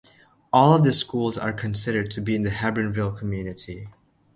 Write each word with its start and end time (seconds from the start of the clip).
All 0.51 0.73
of 0.73 0.83
the 0.83 0.93
schools 0.93 1.37
are 1.37 1.53
considered 1.53 2.09
to 2.09 2.21
be 2.21 2.33
in 2.33 2.41
the 2.41 2.49
Hebbronville 2.49 3.19
community. 3.19 3.85